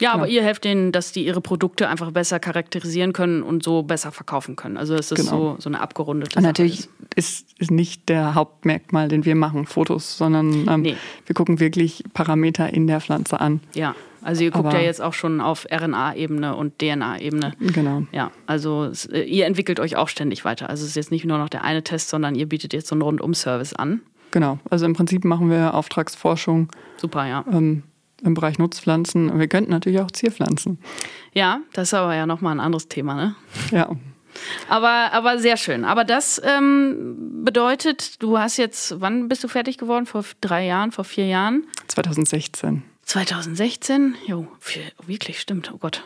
[0.00, 0.12] ja.
[0.12, 0.32] Aber Ja.
[0.32, 4.56] ihr helft denen, dass die ihre Produkte einfach besser charakterisieren können und so besser verkaufen
[4.56, 4.76] können.
[4.76, 5.54] Also es ist Genau.
[5.54, 6.90] so, so eine abgerundete Und Sache natürlich ist.
[7.16, 10.96] ist, ist nicht der Hauptmerkmal, den wir machen, Fotos, sondern ähm, Nee.
[11.26, 13.60] wir gucken wirklich Parameter in der Pflanze an.
[13.74, 17.52] Ja, also ihr guckt Aber- ja jetzt auch schon auf RNA-Ebene und DNA-Ebene.
[17.60, 18.02] Genau.
[18.12, 20.68] Ja, also es, äh, ihr entwickelt euch auch ständig weiter.
[20.68, 22.94] Also es ist jetzt nicht nur noch der eine Test, sondern ihr bietet jetzt so
[22.94, 24.00] einen Rundum-Service an.
[24.30, 24.58] Genau.
[24.68, 27.44] Also im Prinzip machen wir Auftragsforschung Super, ja.
[27.50, 27.82] ähm,
[28.22, 29.38] im Bereich Nutzpflanzen.
[29.38, 30.78] Wir könnten natürlich auch Zierpflanzen.
[31.34, 33.36] Ja, das ist aber ja nochmal ein anderes Thema, ne?
[33.70, 33.90] Ja.
[34.68, 35.84] Aber, aber sehr schön.
[35.84, 40.06] Aber das ähm, bedeutet, du hast jetzt, wann bist du fertig geworden?
[40.06, 41.66] Vor drei Jahren, vor vier Jahren?
[41.88, 42.82] 2016.
[43.04, 44.16] 2016?
[44.26, 44.46] Jo,
[45.06, 45.72] wirklich, stimmt.
[45.72, 46.04] Oh Gott.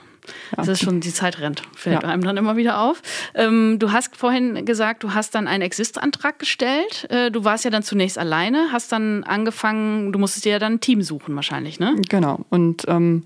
[0.56, 2.08] Das ist schon, die Zeit rennt, fällt Ja.
[2.08, 3.02] einem dann immer wieder auf.
[3.34, 7.06] Ähm, du hast vorhin gesagt, du hast dann einen Exist-Antrag gestellt.
[7.10, 10.74] Äh, du warst ja dann zunächst alleine, hast dann angefangen, du musstest dir ja dann
[10.74, 11.94] ein Team suchen wahrscheinlich, ne?
[12.08, 12.40] Genau.
[12.50, 13.24] Und ähm,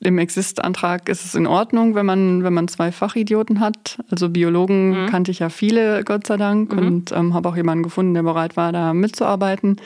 [0.00, 3.98] im Exist-Antrag ist es in Ordnung, wenn man, wenn man zwei Fachidioten hat.
[4.10, 5.06] Also Biologen Mhm.
[5.08, 8.56] kannte ich ja viele, Gott sei Dank, und ähm, habe auch jemanden gefunden, der bereit
[8.56, 9.76] war, da mitzuarbeiten.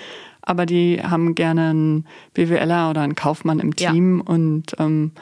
[0.42, 3.90] Aber die haben gerne einen BWLer oder einen Kaufmann im Ja.
[3.92, 4.20] Team.
[4.20, 5.12] Und ähm,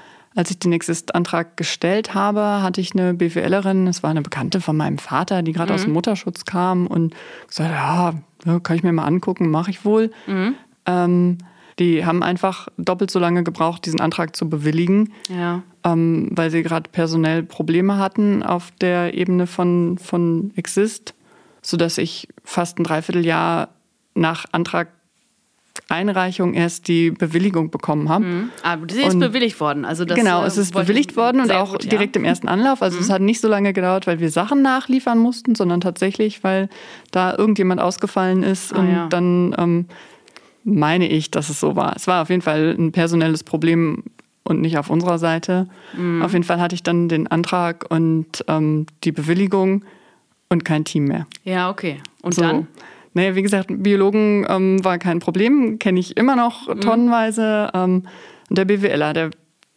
[0.40, 4.74] als ich den Exist-Antrag gestellt habe, hatte ich eine BWLerin, das war eine Bekannte von
[4.74, 7.14] meinem Vater, die gerade aus dem Mutterschutz kam und
[7.46, 8.14] gesagt, ja,
[8.46, 10.10] ja, kann ich mir mal angucken, mache ich wohl.
[10.86, 11.36] Ähm,
[11.78, 15.62] die haben einfach doppelt so lange gebraucht, diesen Antrag zu bewilligen, Ja.
[15.84, 21.12] ähm, weil sie gerade personell Probleme hatten auf der Ebene von, von Exist,
[21.60, 23.68] sodass ich fast ein Dreivierteljahr
[24.14, 24.46] nach
[25.90, 28.24] Antrag-Einreichung erst die Bewilligung bekommen habe.
[28.62, 29.84] Aber sie ist Und- bewilligt worden.
[29.84, 31.86] Also das, genau, es ist wollte- bewilligt worden und auch gut, ja.
[31.86, 31.90] Mhm.
[31.90, 32.82] direkt im ersten Anlauf.
[32.82, 36.68] Also es hat nicht so lange gedauert, weil wir Sachen nachliefern mussten, sondern tatsächlich, weil
[37.10, 39.06] da irgendjemand ausgefallen ist Ah, und ja.
[39.08, 39.86] dann ähm,
[40.64, 41.94] meine ich, dass es so war.
[41.96, 44.04] Es war auf jeden Fall ein personelles Problem
[44.44, 45.68] und nicht auf unserer Seite.
[45.96, 46.22] Mhm.
[46.22, 49.84] Auf jeden Fall hatte ich dann den Antrag und ähm, die Bewilligung
[50.48, 51.26] und kein Team mehr.
[51.44, 51.98] Ja, okay.
[52.22, 52.42] Und So.
[52.42, 52.66] dann?
[53.12, 56.80] Naja, wie gesagt, Biologen ähm, war kein Problem, kenne ich immer noch Mhm.
[56.80, 57.70] tonnenweise.
[57.74, 58.06] Ähm,
[58.48, 59.30] und der BWLer, der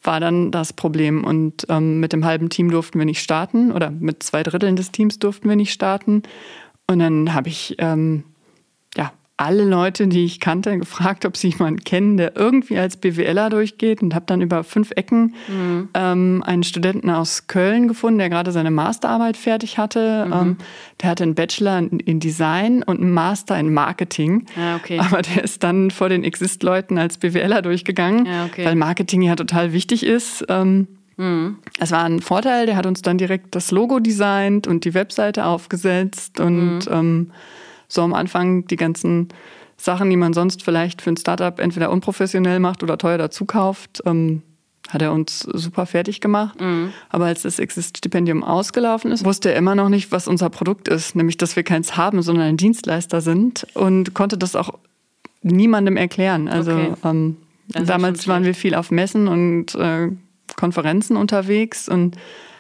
[0.04, 1.24] war dann das Problem.
[1.24, 4.92] Und ähm, mit dem halben Team durften wir nicht starten oder mit zwei Dritteln des
[4.92, 6.24] Teams durften wir nicht starten.
[6.88, 8.24] Und dann habe ich ähm,
[9.44, 14.02] alle Leute, die ich kannte, gefragt, ob sie jemanden kennen, der irgendwie als BWLer durchgeht
[14.02, 15.36] und habe dann über fünf Ecken
[15.94, 20.30] ähm, einen Studenten aus Köln gefunden, der gerade seine Masterarbeit fertig hatte.
[20.34, 20.58] Ähm,
[21.02, 24.46] der hatte einen Bachelor in, in Design und einen Master in Marketing.
[24.56, 25.00] Ja, okay.
[25.00, 28.66] Aber der ist dann vor den Exist-Leuten als BWLer durchgegangen, Ja, okay.
[28.66, 30.46] weil Marketing ja total wichtig ist.
[30.50, 30.88] Ähm,
[31.80, 35.46] es war ein Vorteil, der hat uns dann direkt das Logo designt und die Webseite
[35.46, 37.32] aufgesetzt und ähm,
[37.94, 39.30] so am Anfang die ganzen
[39.78, 44.02] Sachen, die man sonst vielleicht für ein Startup entweder unprofessionell macht oder teuer dazu kauft,
[44.06, 44.42] ähm,
[44.90, 46.58] hat er uns super fertig gemacht.
[47.10, 51.16] Aber als das Exist-Stipendium ausgelaufen ist, wusste er immer noch nicht, was unser Produkt ist,
[51.16, 54.74] nämlich dass wir keins haben, sondern ein Dienstleister sind und konnte das auch
[55.42, 56.48] niemandem erklären.
[56.48, 56.94] Also Okay.
[57.04, 57.38] ähm,
[57.74, 60.10] ist damals waren wir viel auf Messen und äh,
[60.56, 62.18] Konferenzen unterwegs und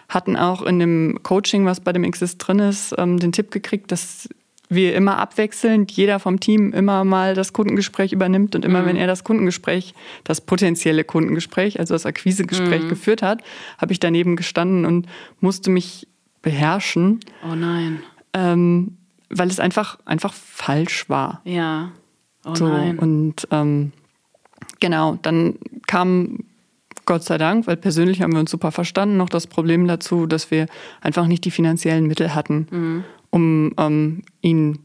[0.09, 3.91] hatten auch in dem Coaching, was bei dem Exist drin ist, ähm, den Tipp gekriegt,
[3.91, 4.29] dass
[4.75, 9.07] wir immer abwechselnd, jeder vom Team immer mal das Kundengespräch übernimmt und immer wenn er
[9.07, 13.41] das Kundengespräch, das potenzielle Kundengespräch, also das Akquisegespräch geführt hat,
[13.77, 15.07] habe ich daneben gestanden und
[15.39, 16.07] musste mich
[16.41, 17.99] beherrschen, Oh nein.
[18.33, 18.97] ähm,
[19.29, 21.41] weil es einfach, einfach falsch war.
[21.45, 21.91] Ja.
[22.45, 22.99] Oh So, nein.
[22.99, 23.91] und ähm,
[24.79, 25.55] genau, dann
[25.87, 26.39] kam
[27.05, 30.51] Gott sei Dank, weil persönlich haben wir uns super verstanden, noch das Problem dazu, dass
[30.51, 30.67] wir
[31.01, 33.03] einfach nicht die finanziellen Mittel hatten, Mhm.
[33.33, 34.77] Um ähm, ihn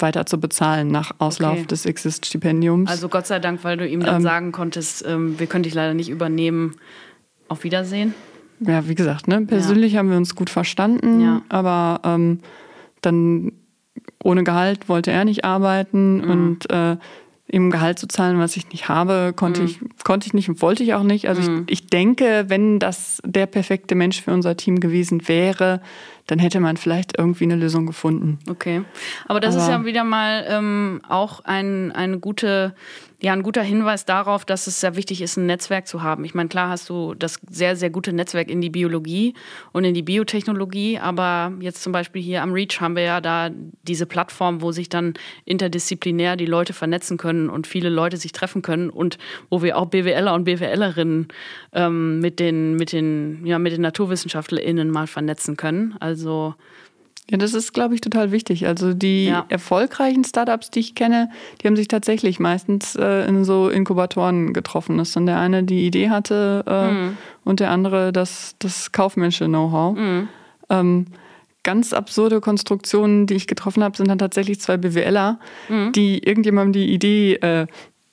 [0.00, 1.66] weiter zu bezahlen nach Auslauf Okay.
[1.66, 2.90] des Exist-Stipendiums.
[2.90, 5.94] Also Gott sei Dank, weil du ihm dann sagen konntest, ähm, wir können dich leider
[5.94, 6.74] nicht übernehmen.
[7.48, 8.14] Auf Wiedersehen.
[8.60, 11.42] ja, wie gesagt, ne, persönlich haben wir uns gut verstanden, Ja.
[11.50, 12.40] aber ähm,
[13.02, 13.52] dann
[14.24, 16.30] ohne Gehalt wollte er nicht arbeiten Mhm.
[16.30, 16.96] und äh,
[17.50, 19.66] ihm Gehalt zu zahlen, was ich nicht habe, konnte, Mhm.
[19.66, 21.28] ich, konnte ich nicht und wollte ich auch nicht.
[21.28, 25.82] Also ich, ich denke, wenn das der perfekte Mensch für unser Team gewesen wäre,
[26.26, 28.38] dann hätte man vielleicht irgendwie eine Lösung gefunden.
[28.48, 28.84] Okay.
[29.26, 32.74] Aber das Aber ist ja wieder mal ähm, auch ein, eine gute
[33.22, 36.24] ja, ein guter Hinweis darauf, dass es sehr wichtig ist, ein Netzwerk zu haben.
[36.24, 39.34] Ich meine, klar hast du das sehr, sehr gute Netzwerk in die Biologie
[39.70, 43.50] und in die Biotechnologie, aber jetzt zum Beispiel hier am REACH haben wir ja da
[43.84, 48.60] diese Plattform, wo sich dann interdisziplinär die Leute vernetzen können und viele Leute sich treffen
[48.60, 49.18] können und
[49.50, 51.28] wo wir auch BWLer und BWLerinnen
[51.74, 55.94] ähm, mit den, mit den, ja, mit den NaturwissenschaftlerInnen mal vernetzen können.
[56.00, 56.56] Also
[57.30, 58.66] ja, das ist, glaube ich, total wichtig.
[58.66, 59.46] Also die ja.
[59.48, 61.30] erfolgreichen Startups, die ich kenne,
[61.60, 65.86] die haben sich tatsächlich meistens äh, in so Inkubatoren getroffen, dass dann der eine die
[65.86, 67.16] Idee hatte äh, mhm.
[67.44, 69.96] und der andere das, das kaufmännische Know-how.
[69.96, 70.28] Mhm.
[70.68, 71.06] Ähm,
[71.62, 75.92] ganz absurde Konstruktionen, die ich getroffen habe, sind dann tatsächlich zwei BWLer, mhm.
[75.92, 77.66] die irgendjemandem die Idee äh,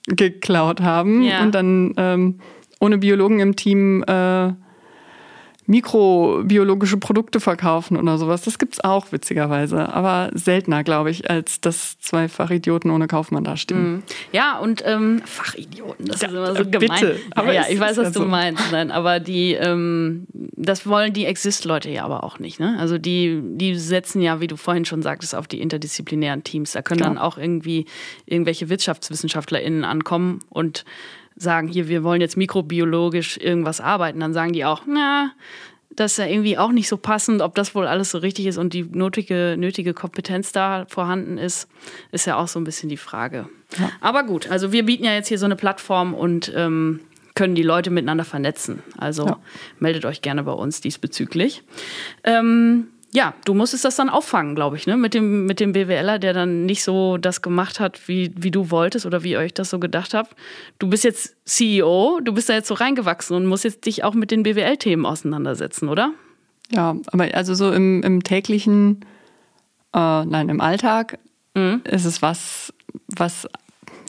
[0.08, 1.41] geklaut haben ja.
[1.41, 2.39] und dann ähm,
[2.80, 4.54] ohne Biologen im Team äh,
[5.69, 8.41] mikrobiologische Produkte verkaufen oder sowas.
[8.41, 13.43] Das gibt es auch witzigerweise, aber seltener, glaube ich, als dass zwei Fachidioten ohne Kaufmann
[13.43, 13.91] dastehen.
[13.91, 14.03] Mhm.
[14.32, 16.79] Ja, und ähm, Fachidioten, das ja, ist immer so bitte.
[16.79, 17.12] gemein.
[17.36, 18.63] Aber ja, ich weiß, was du meinst.
[18.71, 22.60] Nein, aber die, ähm, das wollen die Exist-Leute ja aber auch nicht.
[22.60, 22.75] Ne?
[22.79, 26.71] Also die, die setzen ja, wie du vorhin schon sagtest, auf die interdisziplinären Teams.
[26.71, 27.05] Da können ja.
[27.05, 27.86] dann auch irgendwie
[28.25, 30.84] irgendwelche WirtschaftswissenschaftlerInnen ankommen und
[31.39, 35.32] sagen, hier, wir wollen jetzt mikrobiologisch irgendwas arbeiten, dann sagen die auch, na,
[35.95, 38.58] das ist ja irgendwie auch nicht so passend, ob das wohl alles so richtig ist
[38.58, 41.67] und die nötige, nötige Kompetenz da vorhanden ist,
[42.12, 43.49] ist ja auch so ein bisschen die Frage.
[43.78, 43.89] Ja.
[43.99, 47.02] Aber gut, also wir bieten ja jetzt hier so eine Plattform und ähm,
[47.36, 48.84] können die Leute miteinander vernetzen.
[48.97, 49.39] Also ja.
[49.80, 51.63] meldet euch gerne bei uns diesbezüglich.
[52.23, 54.95] Ähm, ja, du musstest das dann auffangen, glaube ich, ne?
[54.95, 58.69] Mit dem, mit dem BWLer, der dann nicht so das gemacht hat, wie, wie du
[58.69, 60.36] wolltest oder wie ihr euch das so gedacht habt.
[60.78, 64.13] Du bist jetzt CEO, du bist da jetzt so reingewachsen und musst jetzt dich auch
[64.13, 66.12] mit den BWL-Themen auseinandersetzen, oder?
[66.72, 69.06] Ja, aber also so im, im täglichen,
[69.93, 71.17] äh, nein, im Alltag
[71.56, 71.82] mhm.
[71.86, 72.72] ist es was,
[73.08, 73.48] was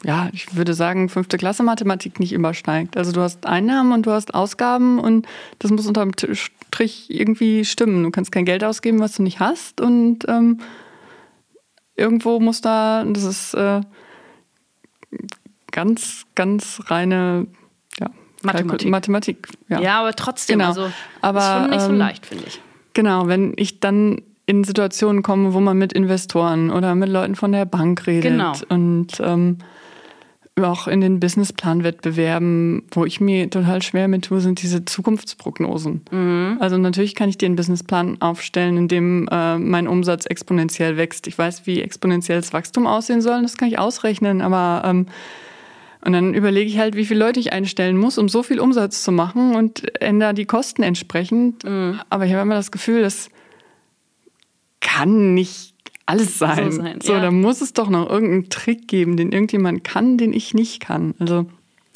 [0.04, 2.96] ja, ich würde sagen, fünfte Klasse Mathematik nicht übersteigt.
[2.96, 5.26] Also du hast Einnahmen und du hast Ausgaben und
[5.58, 8.04] das muss unterm Strich irgendwie stimmen.
[8.04, 10.60] Du kannst kein Geld ausgeben, was du nicht hast und ähm,
[11.96, 13.82] irgendwo muss da, das ist äh,
[15.70, 17.46] ganz, ganz reine
[17.98, 18.10] ja,
[18.42, 18.90] Mathematik.
[18.90, 19.80] Mathematik ja.
[19.80, 20.00] ja.
[20.00, 20.68] aber trotzdem, genau.
[20.68, 22.60] also aber, ist schon nicht so ähm, leicht, finde ich.
[22.94, 27.52] Genau, wenn ich dann in Situationen komme, wo man mit Investoren oder mit Leuten von
[27.52, 28.52] der Bank redet genau.
[28.68, 29.58] und ähm,
[30.64, 36.02] auch in den Businessplan-Wettbewerben, wo ich mir total schwer mit tue, sind diese Zukunftsprognosen.
[36.10, 36.56] Mhm.
[36.60, 41.26] Also natürlich kann ich dir einen Businessplan aufstellen, in dem äh, mein Umsatz exponentiell wächst.
[41.26, 45.06] Ich weiß, wie exponentielles Wachstum aussehen soll, das kann ich ausrechnen, aber ähm,
[46.02, 49.04] und dann überlege ich halt, wie viele Leute ich einstellen muss, um so viel Umsatz
[49.04, 51.64] zu machen und ändere die Kosten entsprechend.
[51.64, 52.00] Mhm.
[52.08, 53.28] Aber ich habe immer das Gefühl, das
[54.80, 55.69] kann nicht
[56.10, 56.72] alles sein.
[56.72, 57.20] So, sein, so ja.
[57.20, 61.14] da muss es doch noch irgendeinen Trick geben, den irgendjemand kann, den ich nicht kann.
[61.18, 61.46] Also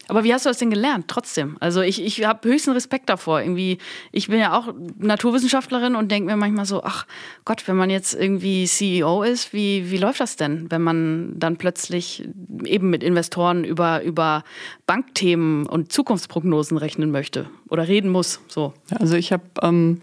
[0.08, 1.06] aber wie hast du das denn gelernt?
[1.08, 1.56] Trotzdem.
[1.60, 3.40] Also ich, ich habe höchsten Respekt davor.
[3.40, 3.78] Irgendwie,
[4.12, 7.06] ich bin ja auch Naturwissenschaftlerin und denke mir manchmal so, ach
[7.44, 11.56] Gott, wenn man jetzt irgendwie CEO ist, wie, wie läuft das denn, wenn man dann
[11.56, 12.28] plötzlich
[12.64, 14.44] eben mit Investoren über, über
[14.86, 18.40] Bankthemen und Zukunftsprognosen rechnen möchte oder reden muss?
[18.48, 18.74] So.
[18.98, 20.02] Also ich habe ähm,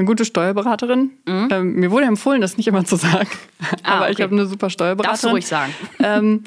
[0.00, 1.10] eine gute Steuerberaterin.
[1.26, 1.48] Mhm.
[1.50, 3.28] Ähm, mir wurde empfohlen, das nicht immer zu sagen.
[3.82, 4.12] Ah, Aber okay.
[4.12, 5.12] ich habe eine super Steuerberaterin.
[5.12, 5.74] Darfst du ruhig sagen.
[6.02, 6.44] Ähm,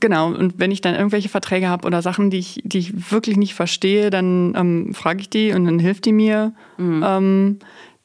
[0.00, 3.36] genau, und wenn ich dann irgendwelche Verträge habe oder Sachen, die ich, die ich wirklich
[3.36, 6.52] nicht verstehe, dann ähm, frage ich die und dann hilft die mir.
[6.76, 7.04] Mhm.
[7.04, 7.58] Ähm,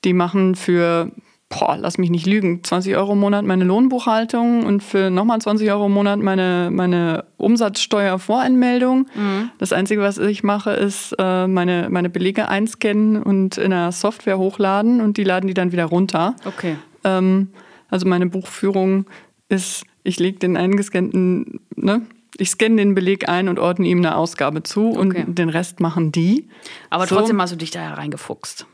[0.03, 1.11] die machen für
[1.53, 5.69] boah, lass mich nicht lügen, 20 Euro im Monat meine Lohnbuchhaltung und für nochmal 20
[5.71, 9.07] Euro im Monat meine, meine Umsatzsteuervoranmeldung.
[9.15, 9.49] Mhm.
[9.57, 14.37] Das Einzige, was ich mache, ist äh, meine, meine Belege einscannen und in der Software
[14.37, 16.35] hochladen und die laden die dann wieder runter.
[16.45, 16.77] Okay.
[17.03, 17.49] Ähm,
[17.89, 19.05] also meine Buchführung
[19.49, 22.01] ist, ich lege den eingescannten, ne?
[22.37, 25.23] Ich scanne den Beleg ein und ordne ihm eine Ausgabe zu okay.
[25.27, 26.49] und den Rest machen die.
[26.89, 27.15] Aber so.
[27.15, 28.65] trotzdem hast du dich da reingefuchst.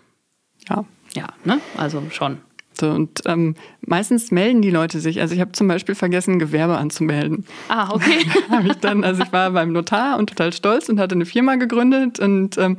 [0.70, 0.86] Ja.
[1.14, 1.60] Ja, ne?
[1.76, 2.38] Also schon.
[2.80, 5.22] So, und ähm, meistens melden die Leute sich.
[5.22, 7.46] Also ich habe zum Beispiel vergessen, Gewerbe anzumelden.
[7.68, 8.26] Ah, okay.
[8.50, 11.56] habe ich dann, also ich war beim Notar und total stolz und hatte eine Firma
[11.56, 12.78] gegründet und ähm,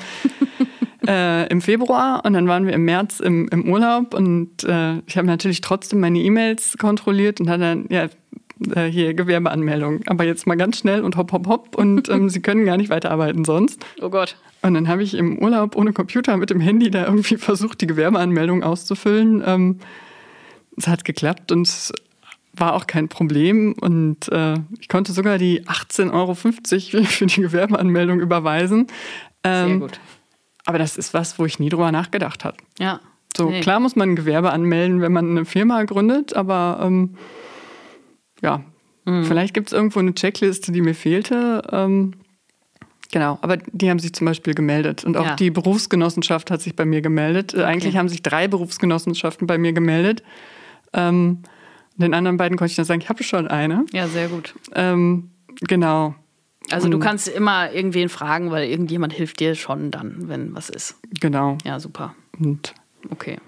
[1.07, 5.17] äh, im Februar und dann waren wir im März im, im Urlaub und äh, ich
[5.17, 8.09] habe natürlich trotzdem meine E-Mails kontrolliert und hatte dann, ja,
[8.75, 10.01] äh, hier Gewerbeanmeldung.
[10.07, 12.91] Aber jetzt mal ganz schnell und hopp, hopp, hopp und ähm, sie können gar nicht
[12.91, 13.85] weiterarbeiten sonst.
[14.01, 14.37] Oh Gott.
[14.63, 17.87] Und dann habe ich im Urlaub ohne Computer mit dem Handy da irgendwie versucht, die
[17.87, 19.43] Gewerbeanmeldung auszufüllen.
[19.45, 19.79] Ähm,
[20.77, 21.93] es hat geklappt und es
[22.53, 23.75] war auch kein Problem.
[23.81, 28.87] Und äh, ich konnte sogar die 18,50 Euro für die Gewerbeanmeldung überweisen.
[29.45, 30.01] Ähm, Sehr gut.
[30.67, 32.59] Aber das ist was, wo ich nie drüber nachgedacht habe.
[32.79, 33.01] Ja.
[33.37, 33.61] So, nee.
[33.61, 37.17] klar muss man ein Gewerbe anmelden, wenn man eine Firma gründet, aber ähm,
[38.43, 38.65] ja,
[39.05, 39.25] mhm.
[39.25, 41.63] vielleicht gibt es irgendwo eine Checkliste, die mir fehlte.
[41.71, 42.15] Ähm,
[43.11, 45.05] genau, aber die haben sich zum Beispiel gemeldet.
[45.05, 45.37] Und auch ja.
[45.37, 47.55] die Berufsgenossenschaft hat sich bei mir gemeldet.
[47.55, 47.65] Okay.
[47.65, 50.23] Eigentlich haben sich drei Berufsgenossenschaften bei mir gemeldet.
[50.93, 51.43] Ähm,
[51.97, 53.85] den anderen beiden konnte ich dann sagen, ich habe schon eine.
[53.93, 54.55] Ja, sehr gut.
[54.75, 56.15] Ähm, genau.
[56.71, 60.97] Also du kannst immer irgendwen fragen, weil irgendjemand hilft dir schon dann, wenn was ist.
[61.21, 61.59] Genau.
[61.65, 62.15] Ja, super.
[62.39, 62.75] Und
[63.11, 63.39] okay.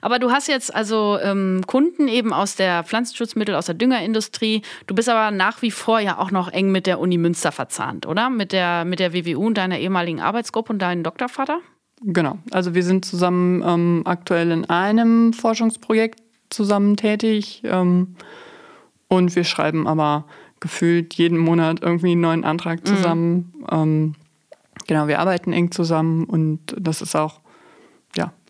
[0.00, 4.62] Aber du hast jetzt also ähm, Kunden eben aus der Pflanzenschutzmittel, aus der Düngerindustrie.
[4.86, 8.06] Du bist aber nach wie vor ja auch noch eng mit der Uni Münster verzahnt,
[8.06, 8.30] oder?
[8.30, 11.60] Mit der, mit der WWU und deiner ehemaligen Arbeitsgruppe und deinem Doktorvater?
[12.02, 12.38] Genau.
[12.50, 17.62] Also wir sind zusammen ähm, aktuell in einem Forschungsprojekt zusammen tätig.
[17.64, 18.14] Ähm,
[19.08, 20.26] und wir schreiben aber
[20.60, 22.84] gefühlt jeden Monat irgendwie einen neuen Antrag mhm.
[22.84, 23.54] zusammen.
[23.70, 24.14] Mhm.
[24.86, 27.40] Genau, wir arbeiten eng zusammen und das ist auch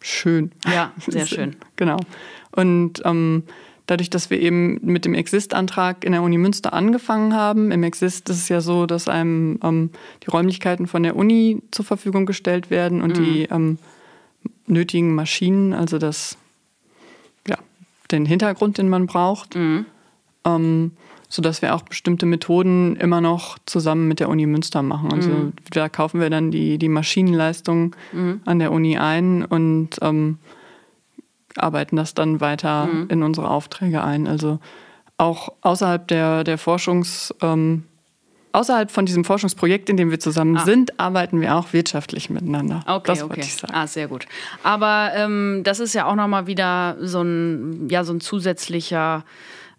[0.01, 0.53] schön.
[0.67, 1.57] Ja, sehr schön.
[1.77, 1.99] genau.
[2.53, 3.45] Und ähm,
[3.87, 8.29] dadurch, dass wir eben mit dem Exist-Antrag in der Uni Münster angefangen haben, im Exist
[8.29, 9.91] ist es ja so, dass einem ähm,
[10.25, 13.25] die Räumlichkeiten von der Uni zur Verfügung gestellt werden und mhm.
[13.25, 13.79] die ähm,
[14.67, 16.37] nötigen Maschinen, also das,
[17.47, 17.57] ja,
[18.11, 19.55] den Hintergrund, den man braucht.
[19.57, 19.87] Mhm.
[21.31, 25.13] Sodass wir auch bestimmte Methoden immer noch zusammen mit der Uni Münster machen.
[25.13, 25.53] Also mhm.
[25.71, 28.41] da kaufen wir dann die, die Maschinenleistung mhm.
[28.47, 30.39] an der Uni ein und ähm,
[31.57, 33.07] arbeiten das dann weiter mhm.
[33.11, 34.27] in unsere Aufträge ein.
[34.27, 34.59] Also
[35.19, 37.85] auch außerhalb der, der Forschungs, ähm,
[38.53, 40.65] außerhalb von diesem Forschungsprojekt, in dem wir zusammen ah.
[40.65, 42.83] sind, arbeiten wir auch wirtschaftlich miteinander.
[42.87, 43.41] Okay, das okay.
[43.41, 43.75] Ich sagen.
[43.75, 44.27] Ah, sehr gut.
[44.63, 49.25] Aber ähm, das ist ja auch nochmal wieder so ein, ja, so ein zusätzlicher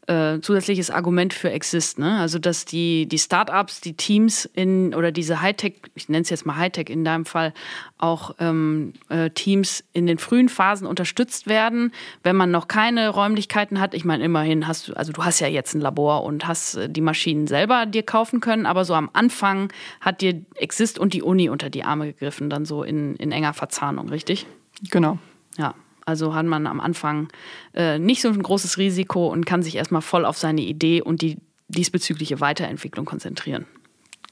[0.09, 1.99] äh, zusätzliches Argument für Exist.
[1.99, 2.17] Ne?
[2.19, 6.47] Also, dass die, die Startups, die Teams in oder diese Hightech, ich nenne es jetzt
[6.47, 7.53] mal Hightech in deinem Fall,
[7.99, 11.91] auch ähm, äh, Teams in den frühen Phasen unterstützt werden,
[12.23, 13.93] wenn man noch keine Räumlichkeiten hat.
[13.93, 16.89] Ich meine, immerhin hast du, also du hast ja jetzt ein Labor und hast äh,
[16.89, 21.21] die Maschinen selber dir kaufen können, aber so am Anfang hat dir Exist und die
[21.21, 24.47] Uni unter die Arme gegriffen, dann so in, in enger Verzahnung, richtig?
[24.89, 25.19] Genau.
[25.57, 25.75] Ja.
[26.09, 27.27] Also hat man am Anfang
[27.75, 31.21] äh, nicht so ein großes Risiko und kann sich erstmal voll auf seine Idee und
[31.21, 33.65] die diesbezügliche Weiterentwicklung konzentrieren.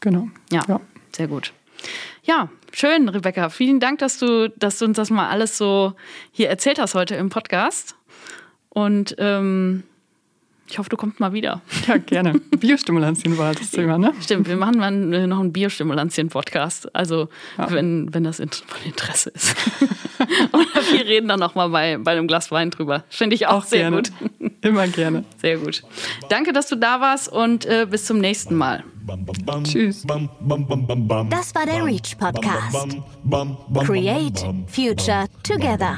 [0.01, 0.27] Genau.
[0.51, 0.81] Ja, ja.
[1.15, 1.53] sehr gut.
[2.23, 3.49] Ja, schön, Rebecca.
[3.49, 5.93] Vielen Dank, dass du, dass du uns das mal alles so
[6.31, 7.95] hier erzählt hast heute im Podcast.
[8.69, 9.83] Und ähm,
[10.69, 11.61] ich hoffe, du kommst mal wieder.
[11.87, 12.33] Ja, gerne.
[12.59, 14.13] Biostimulantien war das Thema, ne?
[14.21, 16.93] Stimmt, wir machen mal noch einen Biostimulantien-Podcast.
[16.95, 17.71] Also, ja.
[17.71, 18.47] wenn, wenn das von
[18.85, 19.55] Interesse ist.
[20.51, 23.03] Oder wir reden dann nochmal bei, bei einem Glas Wein drüber.
[23.09, 23.97] Finde ich auch, auch sehr gerne.
[23.97, 24.11] gut.
[24.61, 25.23] Immer gerne.
[25.37, 25.83] Sehr gut.
[26.29, 28.83] Danke, dass du da warst und äh, bis zum nächsten Mal.
[29.63, 30.05] Tschüss.
[30.05, 32.87] Das war der Reach Podcast.
[33.85, 35.97] Create Future Together.